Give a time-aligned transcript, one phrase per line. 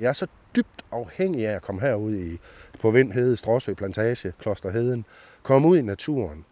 [0.00, 2.38] Jeg er så dybt afhængig af at komme herud i,
[2.80, 5.04] på Vindhede, Stråsø Plantage, Klosterheden,
[5.42, 6.44] komme ud i naturen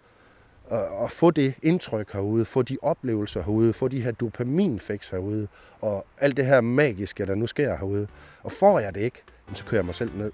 [0.70, 5.48] og, og få det indtryk herude, få de oplevelser herude, få de her dopaminfix herude,
[5.80, 8.08] og alt det her magiske, der nu sker herude.
[8.42, 9.22] Og får jeg det ikke,
[9.52, 10.32] så kører jeg mig selv ned.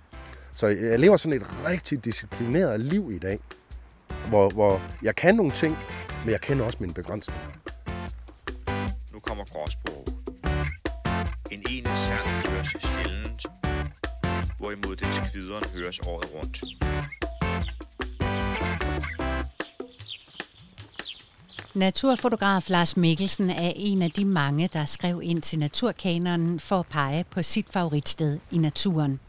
[0.53, 3.39] Så jeg lever sådan et rigtig disciplineret liv i dag,
[4.29, 5.79] hvor, hvor jeg kan nogle ting,
[6.25, 7.51] men jeg kender også mine begrænsninger.
[9.13, 9.92] Nu kommer gråsprog.
[11.53, 13.47] En enig sang høres sjældent,
[14.59, 16.63] hvorimod dens kvideren høres året rundt.
[21.75, 26.87] Naturfotograf Lars Mikkelsen er en af de mange, der skrev ind til Naturkanonen for at
[26.87, 29.21] pege på sit favoritsted i naturen.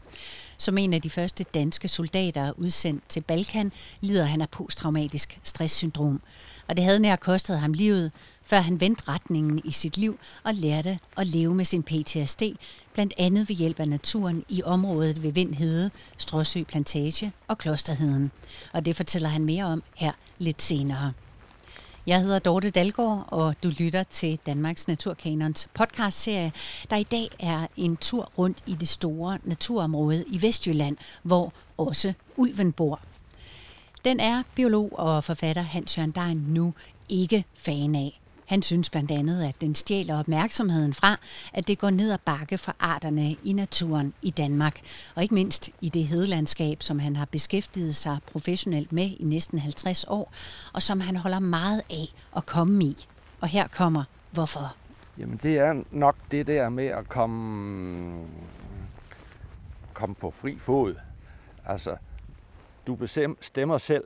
[0.58, 6.20] Som en af de første danske soldater udsendt til Balkan, lider han af posttraumatisk stresssyndrom.
[6.68, 8.12] Og det havde nær kostet ham livet,
[8.44, 12.42] før han vendte retningen i sit liv og lærte at leve med sin PTSD,
[12.94, 18.30] blandt andet ved hjælp af naturen i området ved Vindhede, Stråsø Plantage og Klosterheden.
[18.72, 21.12] Og det fortæller han mere om her lidt senere.
[22.06, 26.52] Jeg hedder Dorte Dalgaard, og du lytter til Danmarks Naturkanons podcastserie,
[26.90, 32.12] der i dag er en tur rundt i det store naturområde i Vestjylland, hvor også
[32.36, 33.00] ulven bor.
[34.04, 36.74] Den er biolog og forfatter Hans Jørgen Dein nu
[37.08, 38.20] ikke fan af.
[38.46, 41.16] Han synes blandt andet, at den stjæler opmærksomheden fra,
[41.52, 44.80] at det går ned ad bakke for arterne i naturen i Danmark,
[45.14, 49.58] og ikke mindst i det hedelandskab, som han har beskæftiget sig professionelt med i næsten
[49.58, 50.32] 50 år,
[50.72, 53.06] og som han holder meget af at komme i.
[53.40, 54.76] Og her kommer hvorfor.
[55.18, 58.26] Jamen det er nok det der med at komme,
[59.92, 60.94] komme på fri fod.
[61.66, 61.96] Altså,
[62.86, 64.04] du bestemmer selv,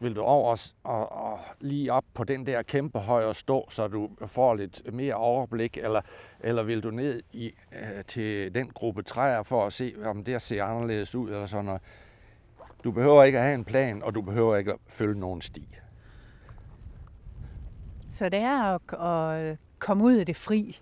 [0.00, 4.10] vil du over og, og lige op på den der kæmpe høje stå, så du
[4.26, 6.00] får lidt mere overblik, eller,
[6.40, 10.42] eller vil du ned i, øh, til den gruppe træer for at se, om det
[10.42, 11.82] ser anderledes ud, eller sådan noget.
[12.84, 15.68] Du behøver ikke at have en plan, og du behøver ikke at følge nogen sti.
[18.10, 20.80] Så det er at, at komme ud af det fri?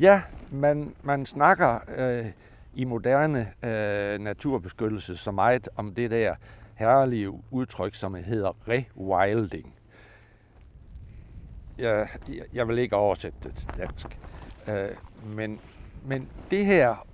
[0.00, 2.26] Ja, man, man snakker øh,
[2.74, 6.34] i moderne øh, naturbeskyttelse så meget om det der
[6.82, 9.74] herlige udtryk, som hedder rewilding.
[11.78, 12.08] Jeg,
[12.52, 14.18] jeg vil ikke oversætte det til dansk.
[14.68, 14.88] Øh,
[15.36, 15.60] men,
[16.04, 17.06] men det her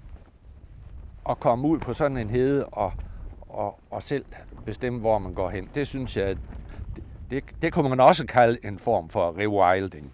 [1.29, 2.93] at komme ud på sådan en hede og,
[3.41, 4.25] og, og selv
[4.65, 6.37] bestemme, hvor man går hen, det synes jeg,
[6.97, 10.13] det, det, det kunne man også kalde en form for rewilding.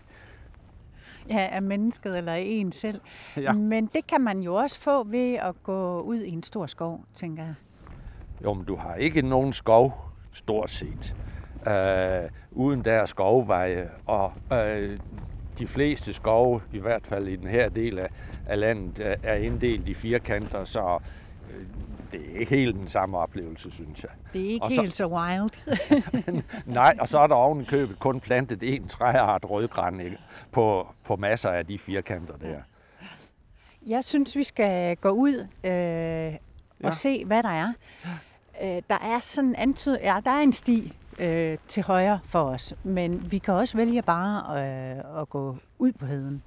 [1.29, 3.01] Ja, af mennesket eller af en selv.
[3.37, 3.53] Ja.
[3.53, 7.05] Men det kan man jo også få ved at gå ud i en stor skov,
[7.15, 7.55] tænker jeg.
[8.45, 11.17] Jo, men du har ikke nogen skov, stort set,
[11.67, 14.99] øh, uden der er skovveje, og øh,
[15.59, 18.09] de fleste skove, i hvert fald i den her del af,
[18.47, 20.99] af landet, er inddelt i firkanter, så
[21.51, 21.67] øh,
[22.13, 24.11] det er ikke helt den samme oplevelse, synes jeg.
[24.33, 25.51] Det er ikke og helt så, så wild.
[26.67, 30.17] nej, og så er der oven købet kun plantet en træart rødgran
[30.53, 32.59] på, på masser af de firkanter der.
[33.87, 36.35] Jeg synes, vi skal gå ud øh,
[36.79, 36.91] og ja.
[36.91, 37.73] se, hvad der er.
[38.63, 42.75] Øh, der er sådan antyd, ja, der er en sti øh, til højre for os,
[42.83, 46.43] men vi kan også vælge bare øh, at gå ud på heden.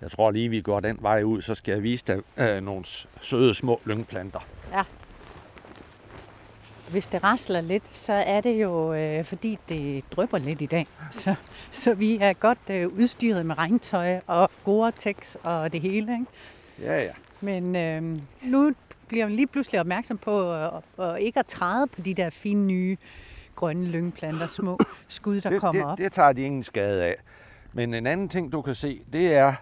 [0.00, 2.84] Jeg tror lige, vi går den vej ud, så skal jeg vise dig øh, nogle
[3.20, 4.40] søde små lyngplanter.
[4.72, 4.82] Ja.
[6.90, 10.86] Hvis det rasler lidt, så er det jo øh, fordi, det drypper lidt i dag.
[11.10, 11.34] Så,
[11.72, 16.12] så vi er godt øh, udstyret med regntøj og Gore-Tex og det hele.
[16.12, 16.26] Ikke?
[16.92, 17.12] Ja, ja.
[17.40, 18.72] Men øh, nu
[19.08, 22.96] bliver lige pludselig opmærksom på at, at ikke at træde på de der fine nye
[23.54, 24.78] grønne lyngplanter, små
[25.08, 25.98] skud, der det, kommer det, op.
[25.98, 27.16] Det tager de ingen skade af.
[27.72, 29.54] Men en anden ting, du kan se, det er,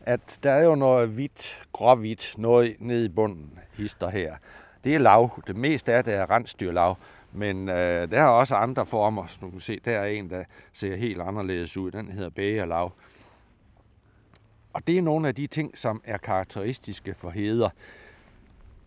[0.00, 4.34] at der er jo noget hvidt, gråhvidt, noget nede i bunden, hister her.
[4.84, 5.42] Det er lav.
[5.46, 6.96] Det meste af det er rensdyrlav.
[7.32, 9.26] Men øh, der er også andre former.
[9.26, 11.90] Så du kan se, der er en, der ser helt anderledes ud.
[11.90, 12.92] Den hedder bægerlav.
[14.72, 17.68] Og det er nogle af de ting, som er karakteristiske for heder.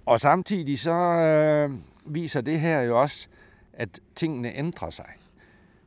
[0.05, 1.71] Og samtidig så øh,
[2.05, 3.27] viser det her jo også,
[3.73, 5.09] at tingene ændrer sig.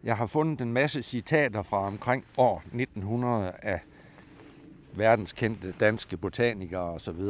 [0.04, 3.80] Jeg har fundet en masse citater fra omkring år 1900 af
[4.94, 7.22] verdenskendte danske botanikere osv.,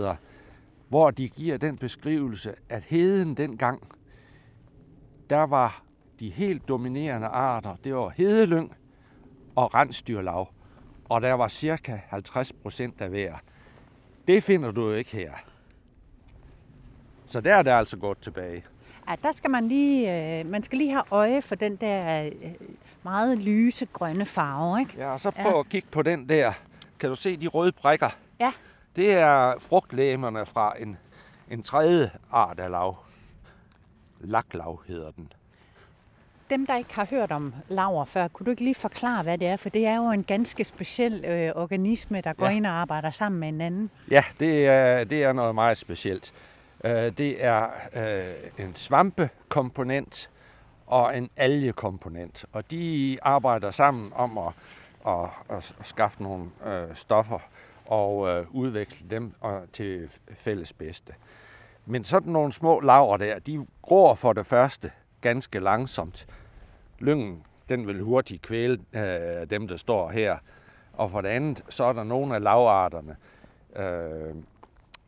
[0.89, 3.83] hvor de giver den beskrivelse, at heden dengang,
[5.31, 5.83] der var
[6.21, 8.75] de helt dominerende arter, det var hedelyng
[9.55, 10.49] og rensdyrlav,
[11.05, 13.35] og der var cirka 50 procent af hver.
[14.29, 15.33] Det finder du jo ikke her.
[17.27, 18.65] Så der er det altså gået tilbage.
[19.11, 22.33] Ja, der skal man lige, øh, man skal lige have øje for den der øh,
[23.03, 24.95] meget lyse grønne farve, ikke?
[24.99, 25.59] Ja, og så prøv ja.
[25.61, 26.53] at kigge på den der.
[27.01, 28.09] Kan du se de røde prikker?
[28.41, 28.53] Ja.
[28.97, 30.97] Det er frugtlægerne fra en,
[31.51, 32.97] en tredje art af lav.
[34.21, 35.33] Laklav hedder den.
[36.51, 39.49] Dem, der ikke har hørt om laver før, kunne du ikke lige forklare, hvad det
[39.49, 39.57] er?
[39.57, 42.53] For det er jo en ganske speciel øh, organisme, der går Ja.
[42.53, 43.91] ind og arbejder sammen med hinanden.
[44.11, 46.33] Ja, det er, det er noget meget specielt.
[46.85, 50.31] Øh, Det er øh, en svampekomponent
[50.87, 54.53] og en algekomponent, og de arbejder sammen om at,
[55.07, 57.39] at, at skaffe nogle øh, stoffer
[57.87, 59.35] og øh, udveksle dem
[59.73, 61.13] til fælles bedste.
[61.87, 64.91] Men sådan nogle små laver der, de gror for det første
[65.21, 66.27] ganske langsomt.
[66.99, 70.37] Lyngen, den vil hurtigt kvæle øh, dem, der står her.
[70.93, 73.17] Og for det andet, så er der nogle af lavarterne,
[73.77, 74.35] øh,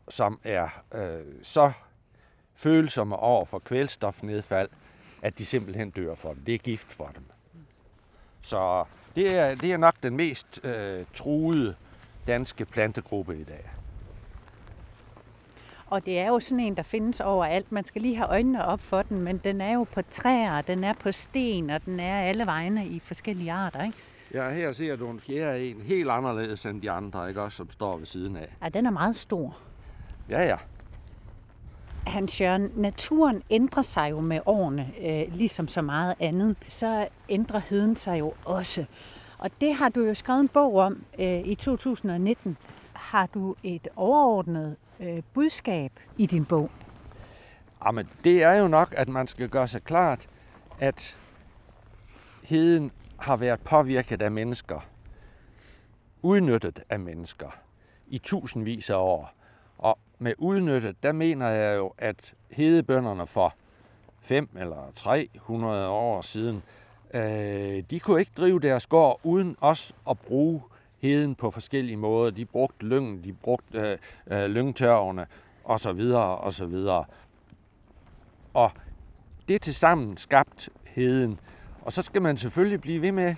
[0.09, 1.71] som er øh, så
[2.55, 4.69] følsomme over for kvælstofnedfald,
[5.21, 6.47] at de simpelthen dør for det.
[6.47, 7.23] Det er gift for dem.
[8.41, 8.85] Så
[9.15, 11.75] det er, det er nok den mest øh, truede
[12.27, 13.69] danske plantegruppe i dag.
[15.87, 17.71] Og det er jo sådan en, der findes overalt.
[17.71, 20.83] Man skal lige have øjnene op for den, men den er jo på træer, den
[20.83, 23.83] er på sten, og den er alle vegne i forskellige arter.
[23.83, 23.97] Ikke?
[24.33, 27.69] Ja, her ser du en fjerde en, helt anderledes end de andre, ikke også, som
[27.69, 28.55] står ved siden af.
[28.63, 29.57] Ja, den er meget stor.
[30.29, 30.55] Ja, ja.
[32.07, 36.55] Hans Jørgen, naturen ændrer sig jo med årene, øh, ligesom så meget andet.
[36.69, 38.85] Så ændrer heden sig jo også.
[39.37, 42.57] Og det har du jo skrevet en bog om øh, i 2019.
[42.93, 46.71] Har du et overordnet øh, budskab i din bog?
[47.85, 50.29] Jamen, det er jo nok, at man skal gøre sig klart,
[50.79, 51.17] at
[52.43, 54.79] heden har været påvirket af mennesker,
[56.21, 57.55] udnyttet af mennesker
[58.07, 59.38] i tusindvis af år.
[59.79, 63.53] Og med udnyttet, der mener jeg jo, at hedebønderne for
[64.21, 66.63] 5 eller 300 år siden,
[67.13, 70.61] øh, de kunne ikke drive deres gård uden også at bruge
[71.01, 72.31] heden på forskellige måder.
[72.31, 73.97] De brugte lyngen, de brugte øh,
[74.43, 75.27] øh, lyngtørvene,
[75.63, 77.05] og så videre, og så videre.
[78.53, 78.71] Og
[79.47, 81.39] det til sammen skabt heden.
[81.81, 83.35] Og så skal man selvfølgelig blive ved med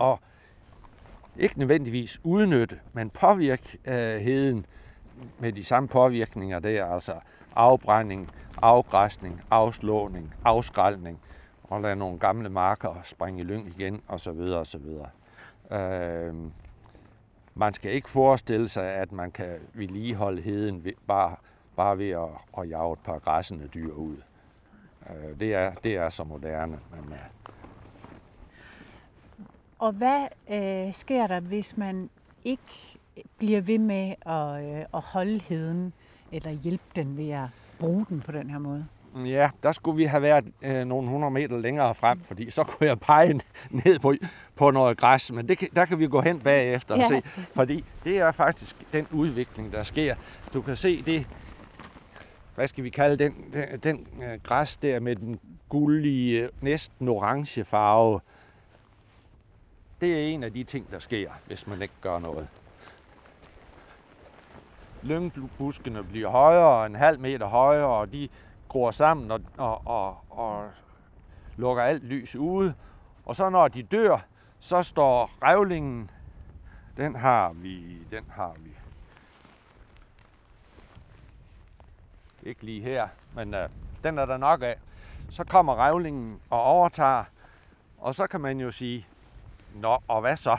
[0.00, 0.18] at
[1.36, 4.66] ikke nødvendigvis udnytte, men påvirke øh, heden
[5.38, 7.14] med de samme påvirkninger der, altså
[7.56, 8.30] afbrænding,
[8.62, 11.20] afgræsning, afslåning, afskraldning,
[11.64, 14.38] og lade nogle gamle marker springe i lyng igen, osv.
[14.38, 15.06] så så.
[15.76, 16.34] Øh,
[17.54, 21.36] man skal ikke forestille sig, at man kan vedligeholde heden ved, bare,
[21.76, 22.28] bare ved at,
[22.58, 24.16] at jage et par græssende dyr ud.
[25.10, 26.78] Øh, det, er, det er så moderne.
[26.90, 27.18] Men, øh,
[29.78, 32.10] Og hvad øh, sker der, hvis man
[32.44, 32.93] ikke
[33.38, 35.92] bliver ved med at, øh, at holde heden,
[36.32, 38.86] eller hjælpe den ved at bruge den på den her måde?
[39.26, 42.86] Ja, der skulle vi have været øh, nogle hundrede meter længere frem, fordi så kunne
[42.88, 43.40] jeg pege
[43.84, 44.14] ned på,
[44.56, 47.08] på noget græs, men det, der kan vi gå hen bagefter og Ja.
[47.08, 47.22] se,
[47.54, 50.14] fordi det er faktisk den udvikling, der sker.
[50.54, 51.26] Du kan se det,
[52.54, 57.64] hvad skal vi kalde den, den, den øh, græs der med den gullige, næsten orange
[57.64, 58.20] farve.
[60.00, 62.48] Det er en af de ting, der sker, hvis man ikke gør noget.
[65.04, 68.28] Lyngbuskene bliver højere, en halv meter højere, og de
[68.68, 70.70] gror sammen og, og, og, og
[71.56, 72.74] lukker alt lys ude.
[73.26, 74.18] Og så når de dør,
[74.60, 76.10] så står revlingen,
[76.96, 78.70] den har vi, den har vi.
[82.42, 83.68] Ikke lige her, men øh,
[84.04, 84.76] den er der nok af.
[85.28, 87.24] Så kommer revlingen og overtager,
[87.98, 89.06] og så kan man jo sige,
[89.74, 90.56] nå, og hvad så?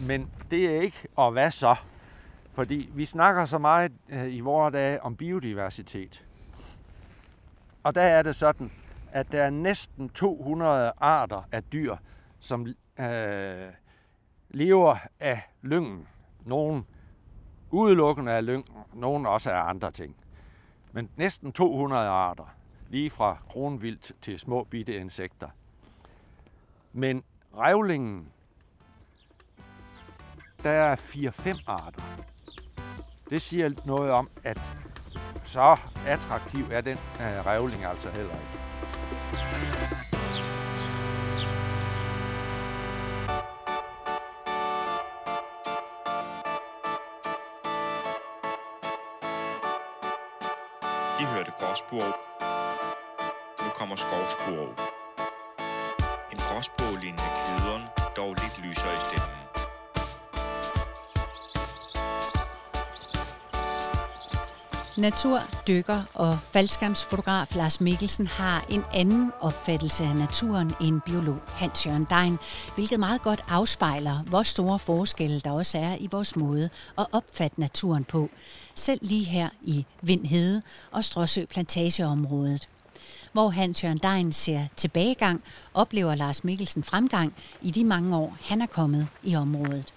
[0.00, 1.76] Men det er ikke, og hvad så?
[2.56, 6.24] Fordi vi snakker så meget øh, i vores dage om biodiversitet.
[7.82, 8.72] Og der er det sådan,
[9.12, 11.96] at der er næsten 200 arter af dyr,
[12.40, 12.66] som
[13.00, 13.68] øh,
[14.50, 16.08] lever af lyngen.
[16.44, 16.84] Nogle
[17.70, 20.16] udelukkende af lyngen, nogle også af andre ting.
[20.92, 22.54] Men næsten 200 arter,
[22.88, 25.48] lige fra kronvildt til små bitte insekter.
[26.92, 27.24] Men
[27.56, 28.28] revlingen,
[30.62, 32.02] der er 4-5 arter.
[33.30, 34.60] Det siger noget om, at
[35.44, 38.60] så attraktiv er den øh, revling altså heller ikke.
[51.20, 52.14] I hørte Gråsbog.
[53.62, 54.68] Nu kommer Skovsbog.
[56.32, 57.82] En gråsboglinje kederen,
[58.16, 59.35] dog lidt lysere i stemmen.
[64.98, 65.38] Natur,
[65.68, 72.06] dykker og faldskærmsfotograf Lars Mikkelsen har en anden opfattelse af naturen end biolog Hans Jørgen
[72.10, 72.38] Dein,
[72.74, 77.60] hvilket meget godt afspejler, hvor store forskelle der også er i vores måde at opfatte
[77.60, 78.28] naturen på,
[78.74, 82.68] selv lige her i Vindhede og Stråsø Plantageområdet.
[83.32, 85.42] Hvor Hans Jørgen Dein ser tilbagegang,
[85.74, 89.94] oplever Lars Mikkelsen fremgang i de mange år, han er kommet i området.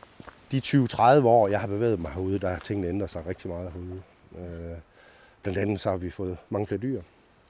[0.51, 3.71] De 20-30 år, jeg har bevæget mig herude, der har tingene ændret sig rigtig meget
[3.71, 4.01] herude.
[4.37, 4.77] Øh,
[5.43, 7.01] blandt andet så har vi fået mange flere dyr.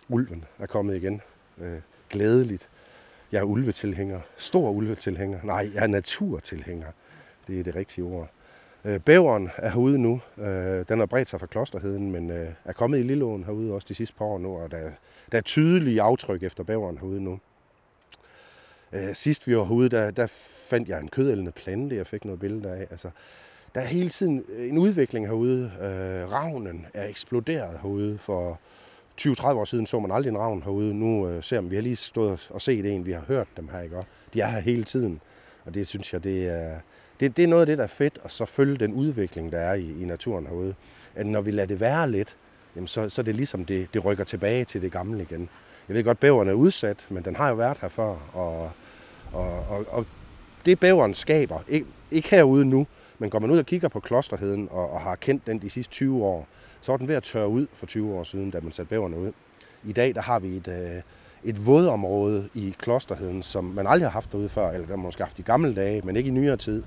[0.10, 1.22] Ulven er kommet igen.
[1.58, 1.80] Øh,
[2.10, 2.70] glædeligt.
[3.32, 4.22] Jeg er ulvetilhænger.
[4.38, 5.40] Stor ulvetilhænger.
[5.44, 6.88] Nej, jeg er naturtilhænger.
[7.48, 8.30] Det er det rigtige ord.
[8.86, 10.22] Øh, bæveren er herude nu.
[10.38, 13.86] Øh, den har bredt sig fra klosterheden, men øh, er kommet i Lilleåen herude også
[13.90, 14.90] de sidste par år nu, og der,
[15.32, 17.40] der er tydelige aftryk efter bæveren herude nu.
[18.94, 20.28] Øh, sidst vi var herude, der, der
[20.70, 22.88] fandt jeg en kødældende plante, jeg fik noget billede af.
[22.92, 23.10] Altså,
[23.76, 25.72] der er hele tiden øh, en udvikling herude.
[25.82, 28.18] Øh, ravnen er eksploderet herude.
[28.18, 28.60] For
[29.22, 30.94] 20-30 år siden så man aldrig en ravn herude.
[30.94, 33.68] Nu øh, ser man, vi har lige stået og set en, vi har hørt dem
[33.68, 33.96] her, ikke?
[34.34, 35.22] De er her hele tiden.
[35.66, 36.76] Og det synes jeg, det er,
[37.20, 39.60] det, det er noget af det, der er fedt, og så følge den udvikling, der
[39.60, 40.76] er i, i naturen herude.
[41.16, 42.36] At når vi lader det være lidt,
[42.76, 45.50] jamen så, så er det ligesom, det, det rykker tilbage til det gamle igen.
[45.88, 48.72] Jeg ved godt, bæveren er udsat, men den har jo været her før, og,
[49.34, 50.06] og, og, og
[50.66, 52.88] det bæveren skaber, ikke, ikke herude nu,
[53.20, 55.92] men går man ud og kigger på klosterheden og, og har kendt den de sidste
[55.92, 56.48] 20 år,
[56.82, 59.18] så er den ved at tørre ud for 20 år siden, da man satte bæverne
[59.18, 59.32] ud.
[59.84, 61.02] I dag der har vi et, øh,
[61.44, 65.24] et vådområde i klosterheden, som man aldrig har haft derude før, eller der man måske
[65.24, 66.84] haft i gamle dage, men ikke i nyere tid.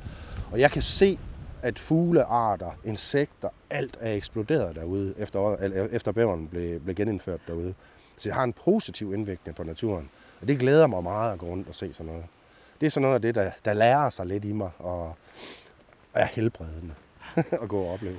[0.52, 1.18] Og jeg kan se,
[1.62, 5.56] at fuglearter, insekter, alt er eksploderet derude, efter,
[5.92, 7.74] efter bæveren blev, blev genindført derude.
[8.16, 10.10] Så det har en positiv indvirkning på naturen.
[10.40, 12.24] Og det glæder mig meget at gå rundt og se sådan noget.
[12.80, 15.16] Det er sådan noget af det, der, der lærer sig lidt i mig, og
[16.14, 16.94] er helbredende
[17.62, 18.18] at gå og opleve.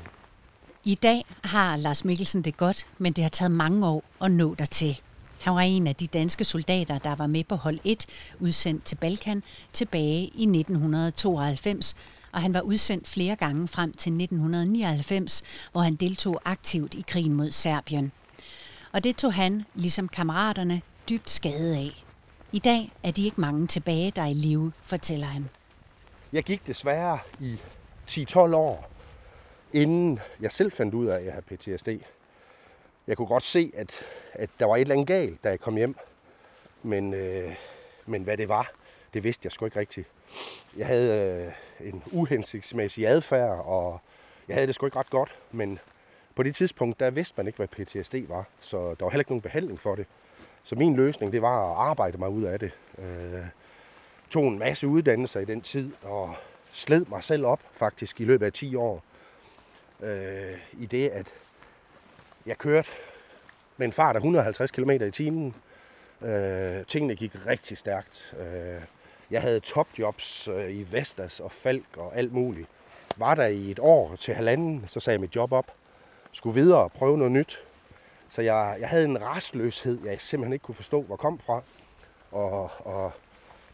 [0.84, 4.56] I dag har Lars Mikkelsen det godt, men det har taget mange år at nå
[4.56, 5.02] dertil.
[5.42, 8.06] Han var en af de danske soldater, der var med på hold 1,
[8.40, 11.96] udsendt til Balkan tilbage i 1992,
[12.32, 17.34] og han var udsendt flere gange frem til 1999, hvor han deltog aktivt i krigen
[17.34, 18.12] mod Serbien.
[18.92, 22.06] Og det tog han, ligesom kammeraterne, dybt skade af.
[22.52, 25.50] I dag er de ikke mange tilbage, der er i live, fortæller han.
[26.34, 27.58] Jeg gik desværre i
[28.14, 28.90] 10-12 år,
[29.74, 31.90] inden jeg selv fandt ud af, at jeg havde PTSD.
[33.08, 35.76] Jeg kunne godt se, at, at der var et eller andet galt, da jeg kom
[35.76, 35.96] hjem.
[36.84, 37.56] Men, øh,
[38.06, 38.72] men hvad det var,
[39.14, 40.08] det vidste jeg sgu ikke rigtigt.
[40.78, 44.00] Jeg havde øh, en uhensigtsmæssig adfærd, og
[44.48, 45.36] jeg havde det sgu ikke ret godt.
[45.52, 45.80] Men
[46.36, 48.46] på det tidspunkt, der vidste man ikke, hvad PTSD var.
[48.60, 50.06] Så der var heller ikke nogen behandling for det.
[50.64, 52.72] Så min løsning, det var at arbejde mig ud af det.
[52.98, 53.46] Øh,
[54.30, 56.36] tog en masse uddannelser i den tid, og
[56.74, 59.04] sled mig selv op faktisk i løbet af 10 år.
[60.02, 61.34] Øh, I det, at
[62.46, 62.90] jeg kørte
[63.78, 65.56] med en fart af 150 km i timen.
[66.22, 68.36] Øh, tingene gik rigtig stærkt.
[68.40, 68.82] Øh,
[69.32, 72.68] jeg havde topjobs øh, i Vestas og Falk og alt muligt.
[73.18, 75.72] Var der i et år til halvanden, så sagde jeg mit job op.
[76.32, 77.64] Skulle videre og prøve noget nyt.
[78.30, 81.62] Så jeg, jeg havde en restløshed, jeg simpelthen ikke kunne forstå, hvor kom fra.
[82.32, 83.12] Og, og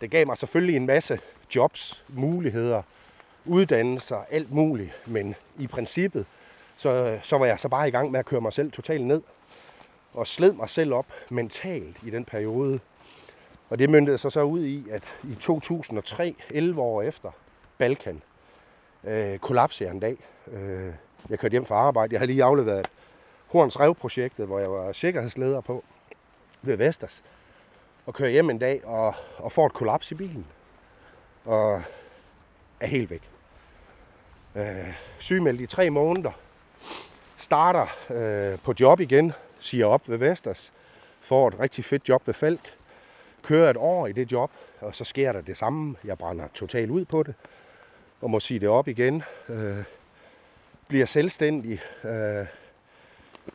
[0.02, 1.20] det gav mig selvfølgelig en masse
[1.56, 2.82] jobs, muligheder,
[3.46, 4.92] uddannelser, alt muligt.
[5.08, 6.26] Men i princippet,
[6.76, 9.22] så, så var jeg så bare i gang med at køre mig selv totalt ned.
[10.14, 12.80] Og sled mig selv op mentalt i den periode.
[13.70, 17.32] Og det myndte sig så ud i, at i 2003, 11 år efter
[17.78, 18.22] Balkan,
[19.04, 20.18] øh, kollapsede jeg en dag.
[20.52, 20.94] Øh,
[21.30, 22.14] jeg kørte hjem fra arbejde.
[22.14, 22.88] Jeg havde lige afleveret
[23.48, 25.84] Horns Rev-projektet, hvor jeg var sikkerhedsleder på
[26.62, 27.24] ved Vestas.
[28.06, 30.46] Og kører hjem en dag og, og får et kollaps i bilen.
[31.50, 31.82] Og
[32.80, 33.30] er helt væk.
[34.56, 36.32] Øh, sygemeldt i tre måneder.
[37.38, 39.34] Starter øh, på job igen.
[39.60, 40.74] Siger op ved Vestas.
[41.22, 42.76] Får et rigtig fedt job ved Falk.
[43.44, 45.96] Kører et år i det job, og så sker der det samme.
[46.04, 47.36] Jeg brænder totalt ud på det.
[48.22, 49.24] Og må sige det op igen.
[49.50, 49.84] Øh,
[50.88, 51.82] bliver selvstændig.
[52.04, 52.46] Øh,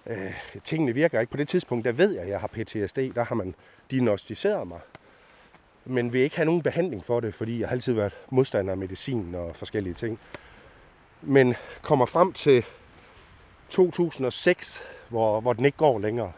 [0.06, 0.34] øh,
[0.64, 1.30] tingene virker ikke.
[1.30, 2.98] På det tidspunkt, der ved jeg, at jeg har PTSD.
[2.98, 3.54] Der har man
[3.90, 4.80] diagnostiseret mig.
[5.86, 8.78] Men vil ikke have nogen behandling for det, fordi jeg har altid været modstander af
[8.78, 10.18] medicin og forskellige ting.
[11.22, 12.64] Men kommer frem til
[13.68, 16.32] 2006, hvor, hvor den ikke går længere.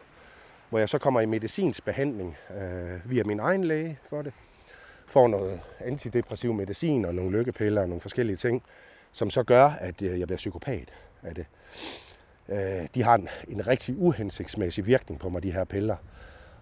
[0.71, 4.33] Hvor jeg så kommer i medicinsk behandling øh, via min egen læge for det.
[5.07, 8.63] Får noget antidepressiv medicin og nogle lykkepiller og nogle forskellige ting,
[9.13, 11.47] som så gør, at øh, jeg bliver psykopat af det.
[12.49, 15.97] Øh, de har en, en rigtig uhensigtsmæssig virkning på mig, de her piller.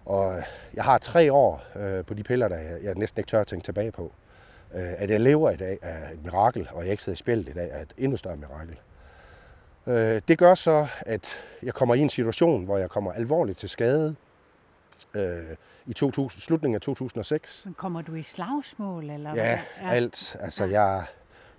[0.05, 0.43] Og
[0.73, 3.47] jeg har tre år øh, på de piller, der jeg, jeg næsten ikke tør at
[3.47, 4.11] tænke tilbage på.
[4.75, 7.49] Øh, at jeg lever i dag er et mirakel, og jeg ikke sidder i spillet
[7.49, 8.79] i dag er et endnu større mirakel.
[9.87, 11.29] Øh, det gør så, at
[11.63, 14.15] jeg kommer i en situation, hvor jeg kommer alvorligt til skade
[15.13, 15.21] øh,
[15.85, 17.61] i 2000, slutningen af 2006.
[17.65, 19.09] Men kommer du i slagsmål?
[19.09, 19.91] Eller Ja, hvad?
[19.91, 20.37] alt.
[20.39, 21.03] Altså, jeg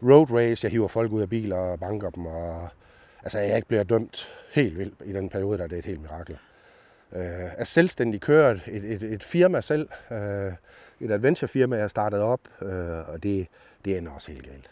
[0.03, 2.69] road race, jeg hiver folk ud af biler og banker dem, og
[3.23, 6.01] altså, jeg ikke bliver dømt helt vildt i den periode, der er det et helt
[6.01, 6.39] mirakel.
[7.13, 10.53] Øh, er selvstændig kører et, et, et firma selv, øh,
[11.01, 13.47] et adventurefirma, jeg startede op, øh, og det,
[13.85, 14.71] det ender også helt galt.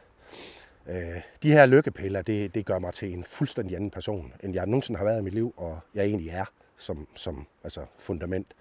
[0.86, 4.66] Øh, de her lykkepiller, det, det gør mig til en fuldstændig anden person, end jeg
[4.66, 6.44] nogensinde har været i mit liv, og jeg egentlig er
[6.76, 8.54] som, som altså fundament.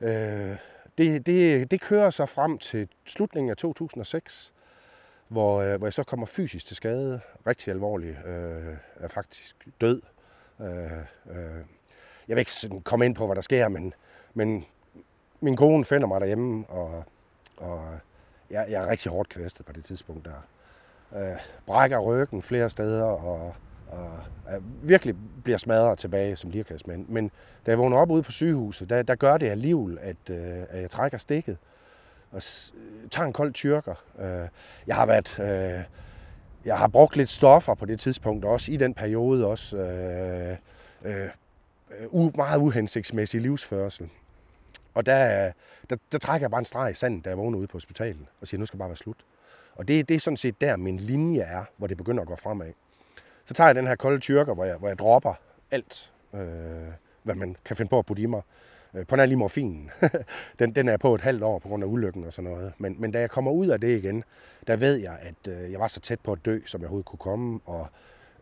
[0.00, 0.56] Øh,
[0.98, 4.52] det, det, det kører så frem til slutningen af 2006,
[5.28, 10.02] hvor, øh, hvor jeg så kommer fysisk til skade, rigtig alvorlig, øh, er faktisk død.
[10.60, 10.92] Øh,
[11.30, 11.64] øh,
[12.30, 13.94] jeg vil ikke sådan komme ind på, hvad der sker, men,
[14.34, 14.64] men
[15.40, 17.04] min kone finder mig derhjemme, og,
[17.56, 17.84] og
[18.50, 20.46] jeg, jeg er rigtig hårdt kvæstet på det tidspunkt der.
[21.20, 23.54] Øh, brækker ryggen flere steder, og,
[23.88, 24.18] og
[24.54, 27.06] øh, virkelig bliver smadret tilbage som lirkadsmand.
[27.08, 27.30] Men
[27.66, 30.82] da jeg vågner op ude på sygehuset, der, der gør det alligevel, at, øh, at
[30.82, 31.56] jeg trækker stikket
[32.32, 32.42] og
[33.10, 33.94] tager en kold tyrker.
[34.18, 34.48] Øh,
[34.86, 35.38] jeg har været...
[35.38, 35.84] Øh,
[36.64, 39.76] jeg har brugt lidt stoffer på det tidspunkt også, i den periode også.
[39.76, 40.56] Øh,
[41.04, 41.28] øh,
[41.98, 44.10] Øh, u, meget uhensigtsmæssig livsførsel.
[44.94, 45.52] Og der,
[45.90, 48.26] der, der trækker jeg bare en streg i sanden, da jeg vågner ude på hospitalet,
[48.40, 49.24] og siger, nu skal det bare være slut.
[49.74, 52.36] Og det, det er sådan set der, min linje er, hvor det begynder at gå
[52.36, 52.72] fremad.
[53.44, 55.34] Så tager jeg den her kolde tyrker, hvor jeg, hvor jeg dropper
[55.70, 56.40] alt, øh,
[57.22, 58.42] hvad man kan finde på at putte i mig.
[58.94, 59.90] Øh, på nær lige morfinen.
[60.58, 62.72] den, den er på et halvt år på grund af ulykken og sådan noget.
[62.78, 64.24] Men, men da jeg kommer ud af det igen,
[64.66, 67.06] der ved jeg, at øh, jeg var så tæt på at dø, som jeg overhovedet
[67.06, 67.60] kunne komme.
[67.64, 67.86] Og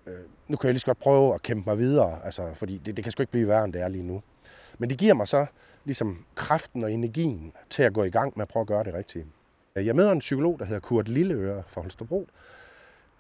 [0.09, 2.97] øh, nu kan jeg lige så godt prøve at kæmpe mig videre, altså, fordi det,
[2.97, 4.23] det kan sgu ikke blive værre, end det er lige nu.
[4.79, 5.47] Men det giver mig så
[5.85, 8.95] ligesom kraften og energien til at gå i gang med at prøve at gøre det
[8.95, 9.27] rigtige.
[9.77, 12.29] Øh, jeg møder en psykolog, der hedder Kurt Lilleøre fra Holstebro.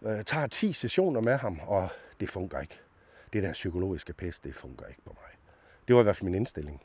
[0.02, 1.88] Jeg tager 10 sessioner med ham, og
[2.20, 2.78] det fungerer ikke.
[3.32, 5.30] Det der psykologiske pis, det fungerer ikke på mig.
[5.88, 6.82] Det var i hvert fald min indstilling.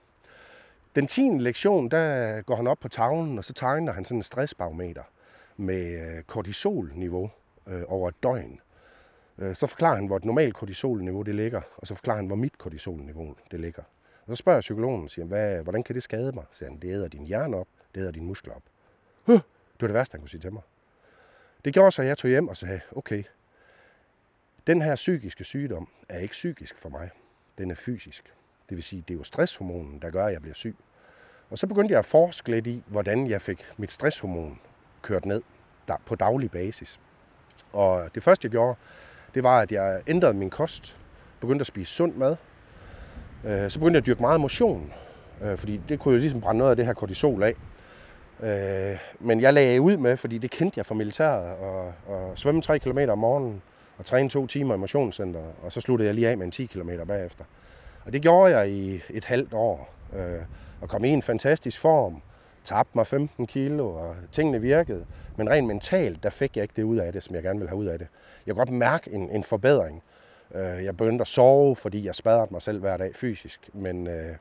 [0.95, 1.22] Den 10.
[1.22, 5.03] lektion, der går han op på tavlen, og så tegner han sådan en stressbarometer
[5.57, 7.31] med øh, kortisolniveau
[7.88, 8.60] over et døgn.
[9.37, 12.35] Øh, så forklarer han, hvor et normalt kortisolniveau det ligger, og så forklarer han, hvor
[12.35, 13.83] mit kortisolniveau det ligger.
[14.25, 16.45] Og så spørger psykologen, siger, hvad, hvordan kan det skade mig?
[16.51, 18.63] Så siger han, det æder din hjerne op, det æder dine muskler op.
[19.23, 20.62] Huh, det var det værste, han kunne sige til mig.
[21.65, 23.23] Det gjorde så, at jeg tog hjem og sagde, okay,
[24.67, 27.10] den her psykiske sygdom er ikke psykisk for mig.
[27.58, 28.34] Den er fysisk.
[28.69, 30.75] Det vil sige, det er jo stresshormonen, der gør, at jeg bliver syg.
[31.49, 34.60] Og så begyndte jeg at forske lidt i, hvordan jeg fik mit stresshormon
[35.01, 35.41] kørt ned
[35.88, 36.99] der, på daglig basis.
[37.73, 38.75] Og det første, jeg gjorde,
[39.36, 40.98] det var, at jeg ændrede min kost.
[41.39, 42.36] Begyndte at spise sund mad.
[43.46, 44.93] Øh, Så begyndte jeg at dyrke meget motion,
[45.41, 47.54] øh, fordi det kunne jo ligesom brænde noget af det her kortisol af.
[48.43, 52.62] Øh, Men jeg lagde ud med, fordi det kendte jeg fra militæret, og, og svømme
[52.62, 53.62] 3 km om morgenen,
[53.98, 56.65] og træne to timer i motionscenter, og så sluttede jeg lige af med en 10
[56.65, 57.43] km bagefter.
[58.06, 60.39] Og det gjorde jeg i et halvt år, øh,
[60.82, 62.22] og kom i en fantastisk form,
[62.63, 65.06] tabte mig 15 kilo, og tingene virkede.
[65.38, 67.69] Men rent mentalt, der fik jeg ikke det ud af det, som jeg gerne ville
[67.69, 68.08] have ud af det.
[68.45, 70.04] Jeg kunne godt mærke en, en forbedring.
[70.56, 73.69] Øh, jeg begyndte at sove, fordi jeg spadrede mig selv hver dag fysisk.
[73.73, 74.36] Men, øh,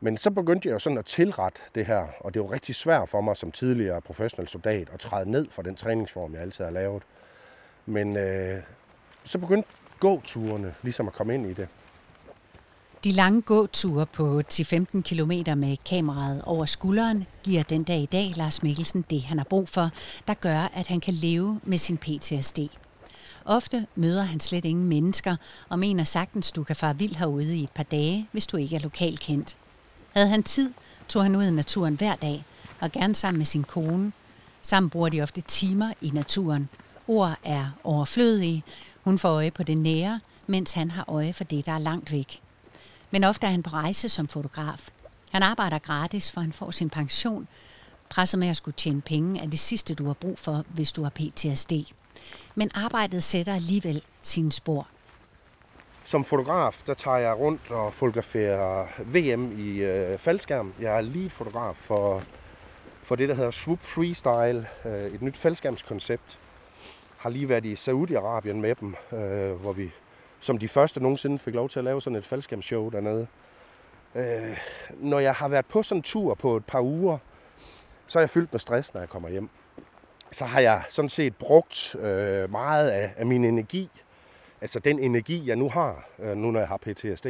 [0.00, 3.08] men så begyndte jeg jo sådan at tilrette det her, og det var rigtig svært
[3.08, 6.72] for mig som tidligere professionel soldat at træde ned fra den træningsform, jeg altid har
[6.72, 7.02] lavet.
[7.86, 8.62] Men øh,
[9.24, 9.68] så begyndte
[10.00, 11.68] gåturene ligesom at komme ind i det.
[13.04, 18.32] De lange gåture på 10-15 km med kameraet over skulderen giver den dag i dag
[18.36, 19.90] Lars Mikkelsen det, han har brug for,
[20.26, 22.58] der gør, at han kan leve med sin PTSD.
[23.44, 25.36] Ofte møder han slet ingen mennesker
[25.68, 28.76] og mener sagtens, du kan fare vild herude i et par dage, hvis du ikke
[28.76, 29.56] er lokalkendt.
[30.12, 30.72] Havde han tid,
[31.08, 32.44] tog han ud i naturen hver dag,
[32.80, 34.12] og gerne sammen med sin kone.
[34.62, 36.68] Sammen bruger de ofte timer i naturen.
[37.08, 38.64] Ord er overflødige.
[39.02, 42.12] Hun får øje på det nære, mens han har øje for det, der er langt
[42.12, 42.40] væk.
[43.14, 44.88] Men ofte er han på rejse som fotograf.
[45.32, 47.48] Han arbejder gratis, for han får sin pension.
[48.08, 51.02] Presset med at skulle tjene penge er det sidste, du har brug for, hvis du
[51.02, 51.72] har PTSD.
[52.54, 54.88] Men arbejdet sætter alligevel sine spor.
[56.04, 60.72] Som fotograf, der tager jeg rundt og fotograferer VM i øh, faldskærm.
[60.80, 62.22] Jeg er lige fotograf for,
[63.02, 66.38] for det, der hedder Swoop Freestyle, øh, et nyt faldskærmskoncept.
[67.16, 69.90] Har lige været i Saudi-Arabien med dem, øh, hvor vi
[70.44, 73.26] som de første nogensinde fik lov til at lave sådan et faldskærmsshow dernede.
[74.14, 74.58] Øh,
[74.90, 77.18] når jeg har været på sådan en tur på et par uger,
[78.06, 79.48] så er jeg fyldt med stress, når jeg kommer hjem.
[80.32, 83.90] Så har jeg sådan set brugt øh, meget af, af min energi
[84.64, 87.26] altså den energi, jeg nu har, øh, nu når jeg har PTSD,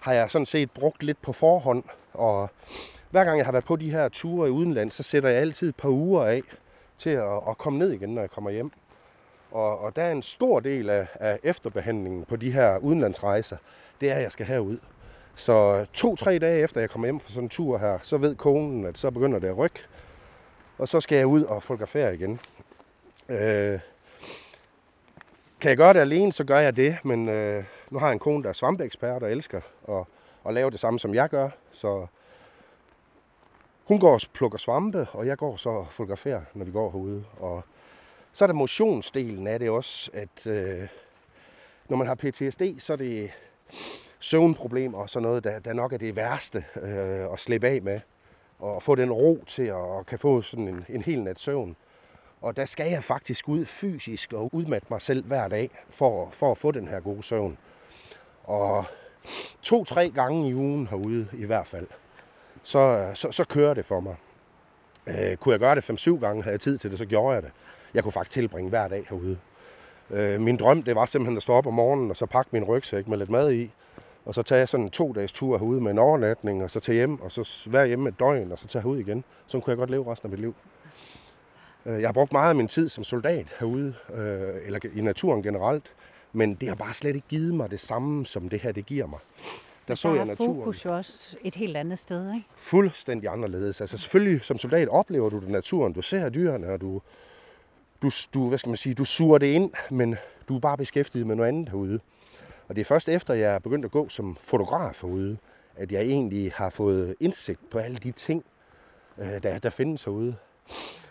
[0.00, 1.84] har jeg sådan set brugt lidt på forhånd.
[2.12, 2.50] Og
[3.10, 5.68] hver gang jeg har været på de her ture i udenland, så sætter jeg altid
[5.68, 6.42] et par uger af
[6.98, 8.72] til at, at komme ned igen, når jeg kommer hjem.
[9.54, 13.56] Og, og der er en stor del af, af efterbehandlingen på de her udenlandsrejser,
[14.00, 14.78] det er, at jeg skal herud.
[15.34, 18.86] Så to-tre dage efter jeg kommer hjem fra sådan en tur her, så ved konen,
[18.86, 19.80] at så begynder det at rykke.
[20.78, 22.40] Og så skal jeg ud og fotografere igen.
[23.28, 23.80] Øh,
[25.60, 28.18] kan jeg gøre det alene, så gør jeg det, men øh, nu har jeg en
[28.18, 30.04] kone, der er svampeekspert og elsker at,
[30.46, 31.48] at lave det samme, som jeg gør.
[31.72, 32.06] Så
[33.84, 37.24] hun går og plukker svampe, og jeg går så og fotograferer, når vi går herude.
[37.40, 37.64] Og
[38.34, 40.88] så er der motionsdelen af det også, at øh,
[41.88, 43.30] når man har PTSD, så er det
[44.18, 48.00] søvnproblemer og sådan noget, der, der nok er det værste øh, at slippe af med.
[48.58, 51.76] Og få den ro til at og kan få sådan en, en hel nat søvn.
[52.40, 56.50] Og der skal jeg faktisk ud fysisk og udmatte mig selv hver dag for, for
[56.50, 57.58] at få den her gode søvn.
[58.44, 58.84] Og
[59.62, 61.86] to-tre gange i ugen herude i hvert fald,
[62.62, 64.16] så, så, så kører det for mig.
[65.06, 67.42] Øh, kunne jeg gøre det 5-7 gange, havde jeg tid til det, så gjorde jeg
[67.42, 67.52] det.
[67.94, 69.38] Jeg kunne faktisk tilbringe hver dag herude.
[70.10, 72.64] Øh, min drøm, det var simpelthen at stå op om morgenen, og så pakke min
[72.64, 73.70] rygsæk med lidt mad i,
[74.24, 77.20] og så tage sådan en to-dages tur herude med en overnatning, og så tage hjem,
[77.20, 79.24] og så være hjemme et døgn, og så tage ud igen.
[79.46, 80.54] Så kunne jeg godt leve resten af mit liv.
[81.86, 85.42] Øh, jeg har brugt meget af min tid som soldat herude, øh, eller i naturen
[85.42, 85.92] generelt,
[86.32, 89.06] men det har bare slet ikke givet mig det samme, som det her det giver
[89.06, 89.18] mig.
[89.88, 90.56] Der så jeg naturen.
[90.56, 92.46] fokus jo også et helt andet sted, ikke?
[92.56, 93.80] Fuldstændig anderledes.
[93.80, 95.92] Altså selvfølgelig som soldat oplever du det naturen.
[95.92, 97.00] Du ser dyrene, og du,
[98.04, 100.16] du, du, hvad skal man sige, du suger det ind, men
[100.48, 102.00] du er bare beskæftiget med noget andet herude.
[102.68, 105.36] Og det er først efter, jeg er begyndt at gå som fotograf herude,
[105.76, 108.44] at jeg egentlig har fået indsigt på alle de ting,
[109.18, 110.36] øh, der, der findes herude.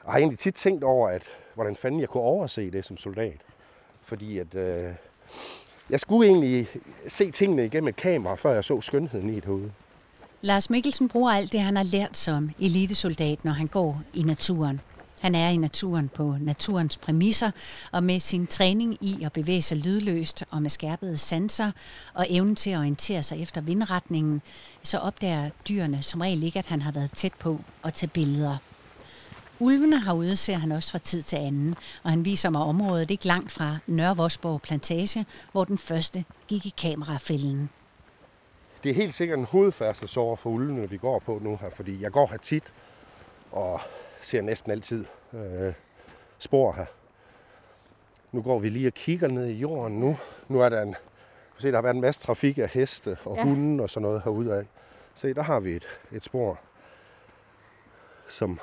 [0.04, 3.42] Og har egentlig tit tænkt over, at hvordan fanden jeg kunne overse det som soldat.
[4.02, 4.94] Fordi at, øh,
[5.90, 6.68] jeg skulle egentlig
[7.08, 9.72] se tingene igennem et kamera, før jeg så skønheden i det herude.
[10.42, 14.82] Lars Mikkelsen bruger alt det, han har lært som elitesoldat, når han går i naturen.
[15.24, 17.52] Han er i naturen på naturens præmisser,
[17.92, 21.72] og med sin træning i at bevæge sig lydløst og med skærpede sanser
[22.14, 24.42] og evnen til at orientere sig efter vindretningen,
[24.84, 28.58] så opdager dyrene som regel ikke, at han har været tæt på at tage billeder.
[29.60, 33.28] Ulvene herude ser han også fra tid til anden, og han viser mig området ikke
[33.28, 37.70] langt fra Nørre Vosborg Plantage, hvor den første gik i kamerafælden.
[38.84, 42.12] Det er helt sikkert en hovedfærdselsår for ulvene, vi går på nu her, fordi jeg
[42.12, 42.74] går her tit
[43.52, 43.82] og
[44.26, 45.74] ser næsten altid øh,
[46.38, 46.86] spor her.
[48.32, 50.18] Nu går vi lige og kigger ned i jorden nu.
[50.48, 50.96] Nu er der en,
[51.58, 53.44] se, der har været en masse trafik af heste og ja.
[53.44, 54.66] hunde og sådan noget herude af.
[55.16, 56.60] Se, der har vi et, et spor,
[58.28, 58.60] som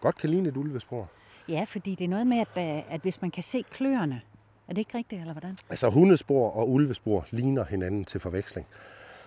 [0.00, 1.08] godt kan ligne et ulvespor.
[1.48, 4.20] Ja, fordi det er noget med, at, øh, at hvis man kan se kløerne,
[4.68, 5.56] er det ikke rigtigt, eller hvordan?
[5.70, 8.66] Altså hundespor og ulvespor ligner hinanden til forveksling.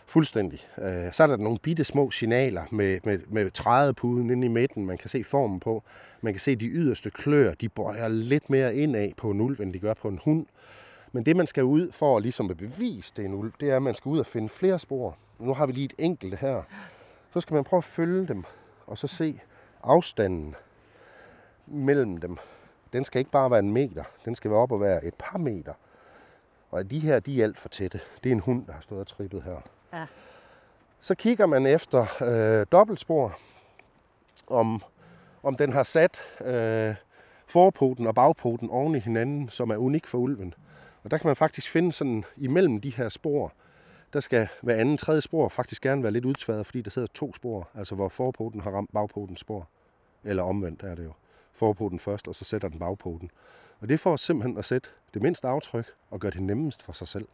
[0.08, 0.60] Fuldstændig.
[0.78, 4.86] Øh, så er der nogle bitte små signaler med, med, med trædepuden inde i midten,
[4.86, 5.84] man kan se formen på.
[6.22, 9.74] Man kan se de yderste klør, de bøjer lidt mere indad på en ulv, end
[9.74, 10.46] de gør på en hund.
[11.12, 13.76] Men det, man skal ud for ligesom at bevise, det er en ulv, det er,
[13.76, 15.18] at man skal ud og finde flere spor.
[15.40, 16.62] Nu har vi lige et enkelt her.
[17.34, 18.44] Så skal man prøve at følge dem,
[18.88, 19.40] og så se
[19.84, 20.56] afstanden
[21.68, 22.38] mellem dem.
[22.94, 25.38] Den skal ikke bare være en meter, den skal være op og være et par
[25.38, 25.74] meter.
[26.72, 28.00] Og de her, de er alt for tætte.
[28.24, 29.62] Det er en hund, der har stået og trippet her.
[29.96, 30.06] Ja.
[31.00, 33.38] Så kigger man efter øh, dobbeltspor,
[34.48, 34.84] om,
[35.44, 36.96] om den har sat øh,
[37.48, 40.54] forpoten og bagpoten oven i hinanden, som er unik for ulven.
[41.04, 43.54] Og der kan man faktisk finde sådan imellem de her spor,
[44.14, 47.34] der skal hver anden tredje spor faktisk gerne være lidt udtværet, fordi der sidder to
[47.34, 49.68] spor, altså hvor forpoten har ramt bagpotens spor.
[50.24, 51.14] Eller omvendt er det jo.
[51.54, 53.32] Forpoten først, og så sætter den bagpoten.
[53.82, 57.08] Og det får simpelthen at sætte det mindste aftryk og gøre det nemmest for sig
[57.08, 57.28] selv.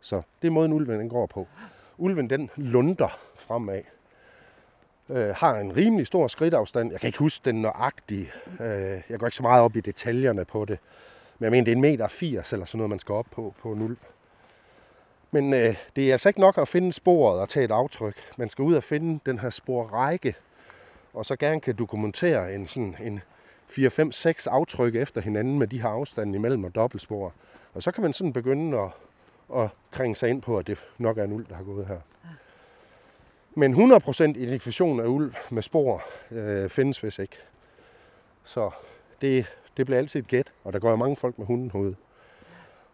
[0.00, 1.48] Så det er måden ulven den går på.
[1.98, 3.82] Ulven den lunder fremad.
[5.08, 6.90] Øh, har en rimelig stor skridtafstand.
[6.92, 8.30] Jeg kan ikke huske den nøjagtige.
[8.60, 10.78] Øh, jeg går ikke så meget op i detaljerne på det.
[11.38, 13.54] Men jeg mener, det er en meter 80 eller sådan noget, man skal op på
[13.58, 13.96] på en ulv.
[15.30, 18.16] Men øh, det er altså ikke nok at finde sporet og tage et aftryk.
[18.36, 20.34] Man skal ud og finde den her sporrække,
[21.14, 23.20] og så gerne kan dokumentere en, sådan, en
[23.66, 27.32] 4, 5, 6 aftryk efter hinanden med de her afstande imellem og dobbeltspor.
[27.74, 28.90] Og så kan man sådan begynde at,
[29.54, 31.98] at kringe sig ind på, at det nok er en ulv, der har gået her.
[33.54, 37.36] Men 100% identifikation af ulv med spor øh, findes vist ikke.
[38.44, 38.70] Så
[39.20, 41.94] det, det bliver altid et gæt, og der går jo mange folk med hunden hoved.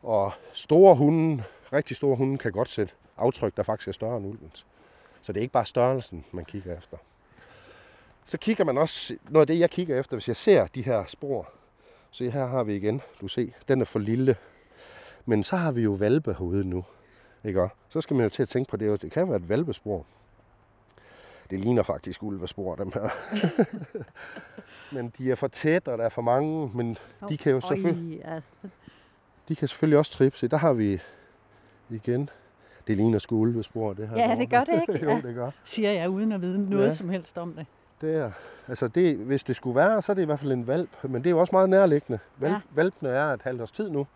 [0.02, 4.26] Og store hunde, rigtig store hunde, kan godt sætte aftryk, der faktisk er større end
[4.26, 4.66] ulvens.
[5.22, 6.96] Så det er ikke bare størrelsen, man kigger efter.
[8.26, 11.04] Så kigger man også, noget af det jeg kigger efter, hvis jeg ser de her
[11.06, 11.48] spor.
[12.10, 14.36] Så her har vi igen, du ser, den er for lille.
[15.28, 16.84] Men så har vi jo valpe herude nu.
[17.44, 17.68] Ikke?
[17.88, 20.04] Så skal man jo til at tænke på det, det kan være et valpespor.
[21.50, 23.08] Det ligner faktisk ulvespor, dem her.
[24.94, 28.42] men de er for tæt, og der er for mange, men de kan jo selvfølgelig...
[29.48, 30.38] De kan selvfølgelig også trippe.
[30.38, 31.00] Se, der har vi
[31.90, 32.30] igen.
[32.86, 34.16] Det ligner sgu ulvespor, det her.
[34.28, 35.04] Ja, det gør det ikke.
[35.04, 35.20] jo, Ja.
[35.20, 35.50] det gør.
[35.64, 36.88] Siger jeg uden at vide noget Ja.
[36.88, 36.94] ja.
[36.94, 37.66] som helst om det.
[38.00, 38.30] Det er,
[38.68, 40.90] altså det, hvis det skulle være, så er det i hvert fald en valp.
[41.04, 42.18] Men det er jo også meget nærliggende.
[42.38, 42.60] Valp, Ja.
[42.70, 44.06] Valpene er et halvt års tid nu.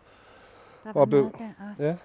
[0.83, 1.31] Der Og be-.
[1.79, 1.95] Ja.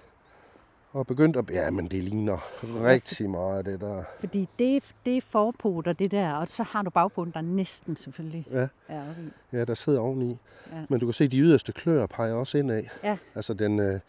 [0.93, 1.49] Og begyndt at...
[1.49, 4.03] Ja, men det ligner rigtig meget, det der.
[4.19, 8.45] Fordi det, det er forpoter, det der, og så har du bagpoten, der næsten selvfølgelig
[8.51, 8.67] Ja.
[8.87, 9.55] er oppe i.
[9.57, 10.37] Ja, der sidder oveni.
[10.71, 10.77] Ja.
[10.89, 12.83] Men du kan se, de yderste klør peger også indad.
[13.03, 13.17] Ja.
[13.35, 13.99] Altså, den, øh,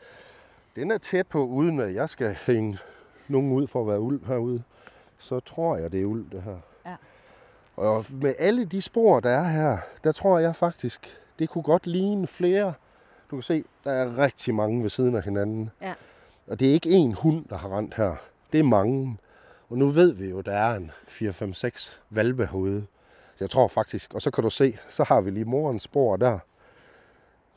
[0.76, 2.78] den er tæt på, uden at jeg skal hænge
[3.28, 4.62] nogen ud for at være ulv herude.
[5.18, 6.56] Så tror jeg, det er ulv, det her.
[6.86, 6.96] Ja.
[7.76, 11.86] Og med alle de spor, der er her, der tror jeg faktisk, det kunne godt
[11.86, 12.72] ligne flere.
[13.30, 15.70] Du kan se, der er rigtig mange ved siden af hinanden.
[15.82, 15.94] Ja.
[16.46, 18.16] Og det er ikke én hund, der har rent her.
[18.52, 19.18] Det er mange.
[19.70, 22.86] Og nu ved vi jo, der er en 4-5-6 valpe herude.
[23.36, 26.16] Så jeg tror faktisk, og så kan du se, så har vi lige morens spor
[26.16, 26.38] der.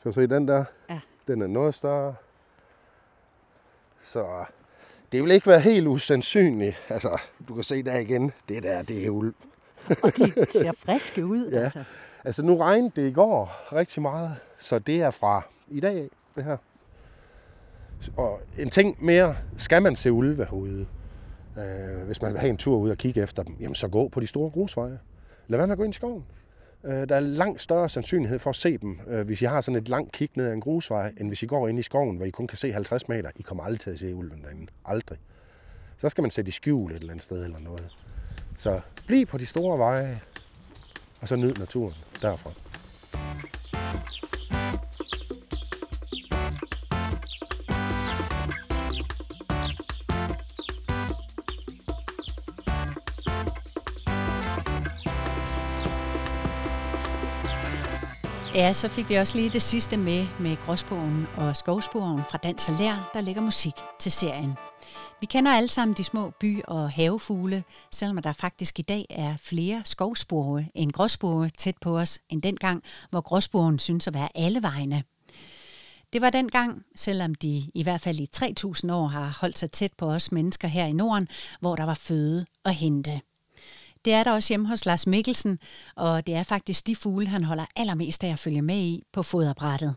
[0.02, 0.64] Kan du se den der?
[0.90, 1.00] Ja.
[1.26, 2.14] Den er noget større.
[4.02, 4.44] Så
[5.12, 6.76] det vil ikke være helt usandsynligt.
[6.88, 9.34] Altså, du kan se der igen, det der, det er ulv.
[10.02, 11.50] Og de ser friske ud.
[11.52, 11.58] Ja.
[11.58, 11.84] Altså.
[12.24, 15.42] Altså, nu regnede det i går rigtig meget, så det er fra
[15.74, 16.56] i dag af, det her.
[18.16, 20.86] Og en ting mere, skal man se ulve herude,
[21.58, 24.08] øh, hvis man vil have en tur ud og kigge efter dem, jamen så gå
[24.08, 24.98] på de store grusveje.
[25.48, 26.24] Lad være med at gå ind i skoven.
[26.84, 29.80] Øh, der er langt større sandsynlighed for at se dem, øh, hvis I har sådan
[29.80, 32.26] et langt kig ned ad en grusvej, end hvis I går ind i skoven, hvor
[32.26, 33.30] I kun kan se 50 meter.
[33.36, 34.66] I kommer aldrig til at se ulven derinde.
[34.84, 35.18] Aldrig.
[35.98, 38.06] Så skal man sætte i skjul et eller andet sted eller noget.
[38.58, 40.20] Så bliv på de store veje,
[41.20, 42.73] og så nyd naturen derfra.
[58.54, 62.68] Ja, så fik vi også lige det sidste med med gråsbogen og skovsporen fra Dans
[62.68, 64.54] og Lær, der lægger musik til serien.
[65.20, 69.36] Vi kender alle sammen de små by- og havefugle, selvom der faktisk i dag er
[69.36, 74.62] flere skovspore end gråspore tæt på os, end dengang, hvor gråsporen synes at være alle
[74.62, 75.02] vegne.
[76.12, 79.92] Det var dengang, selvom de i hvert fald i 3000 år har holdt sig tæt
[79.98, 81.28] på os mennesker her i Norden,
[81.60, 83.20] hvor der var føde at hente.
[84.04, 85.58] Det er der også hjemme hos Lars Mikkelsen,
[85.96, 89.22] og det er faktisk de fugle, han holder allermest af at følge med i på
[89.22, 89.94] foderbrættet.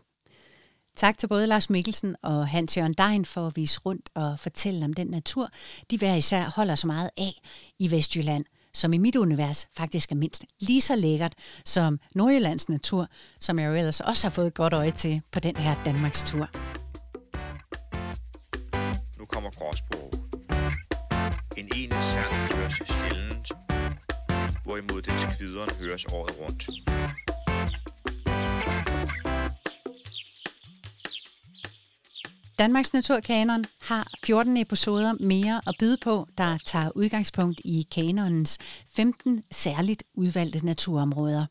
[0.96, 4.84] Tak til både Lars Mikkelsen og Hans Jørgen Dein for at vise rundt og fortælle
[4.84, 5.48] om den natur,
[5.90, 7.40] de hver især holder så meget af
[7.78, 8.44] i Vestjylland,
[8.74, 13.08] som i mit univers faktisk er mindst lige så lækkert som Nordjyllands natur,
[13.40, 16.48] som jeg jo ellers også har fået godt øje til på den her Danmarks tur.
[19.18, 20.10] Nu kommer Gråsbro.
[21.56, 22.47] En enlig sang
[24.80, 26.68] hvorimod dens kvideren høres året rundt.
[32.58, 38.58] Danmarks Naturkanon har 14 episoder mere at byde på, der tager udgangspunkt i kanonens
[38.94, 41.46] 15 særligt udvalgte naturområder.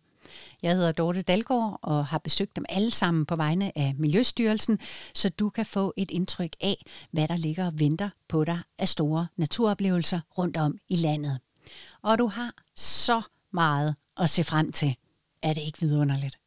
[0.63, 4.80] Jeg hedder Dorte Dalgaard og har besøgt dem alle sammen på vegne af Miljøstyrelsen,
[5.13, 8.88] så du kan få et indtryk af, hvad der ligger og venter på dig af
[8.88, 11.40] store naturoplevelser rundt om i landet.
[12.02, 13.22] Og du har så
[13.54, 14.96] meget at se frem til.
[15.42, 16.40] Er det ikke vidunderligt?